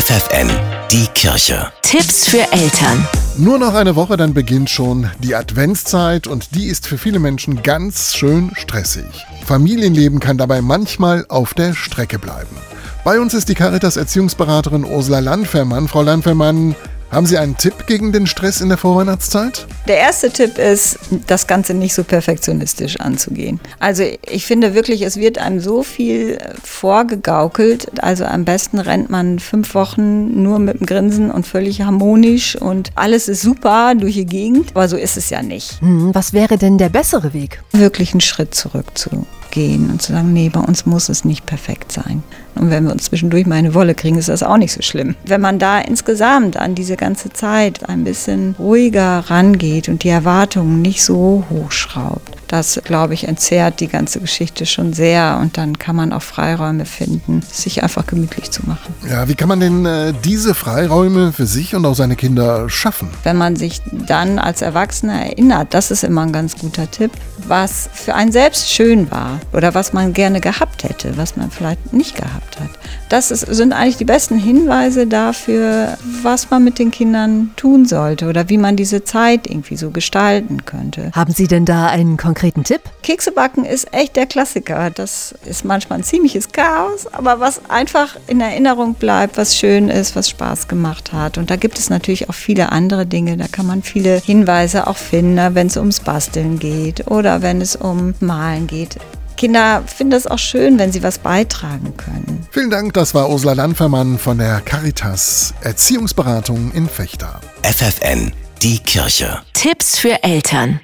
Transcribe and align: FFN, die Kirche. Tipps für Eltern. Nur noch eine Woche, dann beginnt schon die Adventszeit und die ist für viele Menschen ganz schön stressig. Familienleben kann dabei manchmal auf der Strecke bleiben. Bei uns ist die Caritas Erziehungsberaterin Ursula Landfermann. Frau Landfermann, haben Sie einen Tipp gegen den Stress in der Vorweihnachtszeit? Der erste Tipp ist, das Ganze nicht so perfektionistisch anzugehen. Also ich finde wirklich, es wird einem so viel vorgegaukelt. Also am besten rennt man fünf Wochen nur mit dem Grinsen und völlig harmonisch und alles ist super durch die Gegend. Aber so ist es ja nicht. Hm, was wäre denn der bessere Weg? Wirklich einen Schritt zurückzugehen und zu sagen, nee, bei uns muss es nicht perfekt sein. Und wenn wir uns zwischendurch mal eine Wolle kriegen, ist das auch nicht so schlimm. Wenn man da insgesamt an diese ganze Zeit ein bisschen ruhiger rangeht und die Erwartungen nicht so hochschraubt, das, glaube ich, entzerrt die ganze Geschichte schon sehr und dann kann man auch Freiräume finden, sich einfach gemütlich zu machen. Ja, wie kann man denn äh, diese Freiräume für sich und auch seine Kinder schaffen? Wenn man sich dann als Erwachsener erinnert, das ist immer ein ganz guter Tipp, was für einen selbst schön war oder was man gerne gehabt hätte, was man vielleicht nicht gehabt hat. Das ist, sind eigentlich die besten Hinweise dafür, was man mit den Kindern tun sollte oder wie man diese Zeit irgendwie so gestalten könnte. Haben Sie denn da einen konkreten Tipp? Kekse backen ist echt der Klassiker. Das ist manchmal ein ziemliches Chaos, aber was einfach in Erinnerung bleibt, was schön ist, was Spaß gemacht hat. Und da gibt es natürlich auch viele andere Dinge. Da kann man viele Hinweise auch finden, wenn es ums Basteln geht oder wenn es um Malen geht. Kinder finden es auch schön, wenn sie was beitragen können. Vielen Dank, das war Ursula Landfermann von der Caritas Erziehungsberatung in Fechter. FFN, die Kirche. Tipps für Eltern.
FFN, 0.00 0.48
die 0.90 1.06
Kirche. 1.14 1.70
Tipps 1.82 2.26
für 2.26 2.50
Eltern. 2.52 3.06
Nur 3.36 3.58
noch 3.58 3.74
eine 3.74 3.96
Woche, 3.96 4.16
dann 4.16 4.32
beginnt 4.32 4.70
schon 4.70 5.10
die 5.18 5.34
Adventszeit 5.34 6.26
und 6.26 6.54
die 6.54 6.68
ist 6.68 6.86
für 6.86 6.96
viele 6.96 7.18
Menschen 7.18 7.62
ganz 7.62 8.14
schön 8.14 8.50
stressig. 8.54 9.04
Familienleben 9.44 10.18
kann 10.18 10.38
dabei 10.38 10.62
manchmal 10.62 11.26
auf 11.28 11.52
der 11.52 11.74
Strecke 11.74 12.18
bleiben. 12.18 12.56
Bei 13.04 13.20
uns 13.20 13.34
ist 13.34 13.50
die 13.50 13.54
Caritas 13.54 13.98
Erziehungsberaterin 13.98 14.86
Ursula 14.86 15.18
Landfermann. 15.18 15.86
Frau 15.86 16.00
Landfermann, 16.00 16.74
haben 17.10 17.26
Sie 17.26 17.36
einen 17.36 17.58
Tipp 17.58 17.86
gegen 17.86 18.10
den 18.10 18.26
Stress 18.26 18.62
in 18.62 18.70
der 18.70 18.78
Vorweihnachtszeit? 18.78 19.66
Der 19.90 19.98
erste 19.98 20.30
Tipp 20.30 20.56
ist, 20.56 21.00
das 21.26 21.48
Ganze 21.48 21.74
nicht 21.74 21.94
so 21.94 22.04
perfektionistisch 22.04 23.00
anzugehen. 23.00 23.58
Also 23.80 24.04
ich 24.30 24.46
finde 24.46 24.72
wirklich, 24.72 25.02
es 25.02 25.16
wird 25.16 25.38
einem 25.38 25.58
so 25.58 25.82
viel 25.82 26.38
vorgegaukelt. 26.62 28.00
Also 28.00 28.24
am 28.24 28.44
besten 28.44 28.78
rennt 28.78 29.10
man 29.10 29.40
fünf 29.40 29.74
Wochen 29.74 30.44
nur 30.44 30.60
mit 30.60 30.78
dem 30.78 30.86
Grinsen 30.86 31.32
und 31.32 31.44
völlig 31.44 31.82
harmonisch 31.82 32.54
und 32.54 32.90
alles 32.94 33.26
ist 33.26 33.42
super 33.42 33.96
durch 33.96 34.14
die 34.14 34.26
Gegend. 34.26 34.70
Aber 34.74 34.88
so 34.88 34.96
ist 34.96 35.16
es 35.16 35.28
ja 35.28 35.42
nicht. 35.42 35.80
Hm, 35.80 36.14
was 36.14 36.32
wäre 36.32 36.56
denn 36.56 36.78
der 36.78 36.88
bessere 36.88 37.32
Weg? 37.32 37.60
Wirklich 37.72 38.12
einen 38.12 38.20
Schritt 38.20 38.54
zurückzugehen 38.54 39.90
und 39.90 40.00
zu 40.00 40.12
sagen, 40.12 40.32
nee, 40.32 40.50
bei 40.50 40.60
uns 40.60 40.86
muss 40.86 41.08
es 41.08 41.24
nicht 41.24 41.46
perfekt 41.46 41.90
sein. 41.90 42.22
Und 42.54 42.70
wenn 42.70 42.84
wir 42.84 42.92
uns 42.92 43.04
zwischendurch 43.04 43.46
mal 43.46 43.56
eine 43.56 43.74
Wolle 43.74 43.94
kriegen, 43.94 44.18
ist 44.18 44.28
das 44.28 44.42
auch 44.42 44.56
nicht 44.56 44.72
so 44.72 44.82
schlimm. 44.82 45.14
Wenn 45.24 45.40
man 45.40 45.58
da 45.58 45.80
insgesamt 45.80 46.56
an 46.56 46.74
diese 46.74 46.96
ganze 46.96 47.32
Zeit 47.32 47.88
ein 47.88 48.04
bisschen 48.04 48.54
ruhiger 48.58 49.24
rangeht 49.28 49.79
und 49.88 50.04
die 50.04 50.08
Erwartungen 50.08 50.82
nicht 50.82 51.02
so 51.02 51.44
hochschraubt, 51.50 52.36
das, 52.50 52.80
glaube 52.84 53.14
ich, 53.14 53.28
entzerrt 53.28 53.78
die 53.78 53.86
ganze 53.86 54.20
Geschichte 54.20 54.66
schon 54.66 54.92
sehr 54.92 55.38
und 55.40 55.56
dann 55.56 55.78
kann 55.78 55.94
man 55.94 56.12
auch 56.12 56.22
Freiräume 56.22 56.84
finden, 56.84 57.42
sich 57.42 57.82
einfach 57.84 58.06
gemütlich 58.06 58.50
zu 58.50 58.66
machen. 58.66 58.92
Ja, 59.08 59.28
wie 59.28 59.36
kann 59.36 59.48
man 59.48 59.60
denn 59.60 59.86
äh, 59.86 60.12
diese 60.24 60.54
Freiräume 60.54 61.32
für 61.32 61.46
sich 61.46 61.76
und 61.76 61.86
auch 61.86 61.94
seine 61.94 62.16
Kinder 62.16 62.68
schaffen? 62.68 63.08
Wenn 63.22 63.36
man 63.36 63.54
sich 63.54 63.80
dann 63.92 64.40
als 64.40 64.62
Erwachsener 64.62 65.26
erinnert, 65.26 65.72
das 65.74 65.92
ist 65.92 66.02
immer 66.02 66.22
ein 66.22 66.32
ganz 66.32 66.58
guter 66.58 66.90
Tipp, 66.90 67.12
was 67.46 67.88
für 67.92 68.14
einen 68.14 68.32
selbst 68.32 68.68
schön 68.68 69.10
war 69.12 69.38
oder 69.52 69.74
was 69.74 69.92
man 69.92 70.12
gerne 70.12 70.40
gehabt 70.40 70.82
hätte, 70.82 71.16
was 71.16 71.36
man 71.36 71.50
vielleicht 71.50 71.92
nicht 71.92 72.16
gehabt 72.16 72.58
hat. 72.58 72.70
Das 73.10 73.32
ist, 73.32 73.40
sind 73.40 73.72
eigentlich 73.72 73.96
die 73.96 74.04
besten 74.04 74.38
Hinweise 74.38 75.08
dafür, 75.08 75.98
was 76.22 76.48
man 76.48 76.62
mit 76.62 76.78
den 76.78 76.92
Kindern 76.92 77.50
tun 77.56 77.84
sollte 77.84 78.28
oder 78.28 78.48
wie 78.48 78.56
man 78.56 78.76
diese 78.76 79.02
Zeit 79.02 79.48
irgendwie 79.48 79.76
so 79.76 79.90
gestalten 79.90 80.64
könnte. 80.64 81.10
Haben 81.12 81.32
Sie 81.32 81.48
denn 81.48 81.64
da 81.64 81.86
einen 81.86 82.16
konkreten 82.16 82.62
Tipp? 82.62 82.82
Kekse 83.02 83.32
backen 83.32 83.64
ist 83.64 83.92
echt 83.92 84.14
der 84.14 84.26
Klassiker. 84.26 84.90
Das 84.90 85.34
ist 85.44 85.64
manchmal 85.64 85.98
ein 85.98 86.04
ziemliches 86.04 86.52
Chaos, 86.52 87.08
aber 87.12 87.40
was 87.40 87.68
einfach 87.68 88.14
in 88.28 88.40
Erinnerung 88.40 88.94
bleibt, 88.94 89.36
was 89.36 89.56
schön 89.56 89.88
ist, 89.88 90.14
was 90.14 90.28
Spaß 90.28 90.68
gemacht 90.68 91.12
hat. 91.12 91.36
Und 91.36 91.50
da 91.50 91.56
gibt 91.56 91.80
es 91.80 91.90
natürlich 91.90 92.28
auch 92.28 92.34
viele 92.34 92.70
andere 92.70 93.06
Dinge. 93.06 93.36
Da 93.36 93.48
kann 93.48 93.66
man 93.66 93.82
viele 93.82 94.18
Hinweise 94.18 94.86
auch 94.86 94.96
finden, 94.96 95.56
wenn 95.56 95.66
es 95.66 95.76
ums 95.76 95.98
Basteln 95.98 96.60
geht 96.60 97.10
oder 97.10 97.42
wenn 97.42 97.60
es 97.60 97.74
um 97.74 98.14
Malen 98.20 98.68
geht. 98.68 98.98
Kinder 99.40 99.82
finden 99.86 100.12
es 100.12 100.26
auch 100.26 100.38
schön, 100.38 100.78
wenn 100.78 100.92
sie 100.92 101.02
was 101.02 101.18
beitragen 101.18 101.96
können. 101.96 102.46
Vielen 102.50 102.68
Dank, 102.68 102.92
das 102.92 103.14
war 103.14 103.30
Ursula 103.30 103.54
Landfermann 103.54 104.18
von 104.18 104.36
der 104.36 104.60
Caritas 104.60 105.54
Erziehungsberatung 105.62 106.70
in 106.72 106.86
Fechter. 106.86 107.40
FFN, 107.62 108.34
die 108.60 108.78
Kirche. 108.80 109.40
Tipps 109.54 109.98
für 109.98 110.22
Eltern. 110.22 110.80